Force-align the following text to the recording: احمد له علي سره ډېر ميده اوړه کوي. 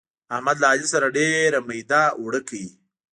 احمد 0.35 0.57
له 0.61 0.67
علي 0.71 0.87
سره 0.93 1.07
ډېر 1.17 1.51
ميده 1.67 2.03
اوړه 2.19 2.41
کوي. 2.47 2.69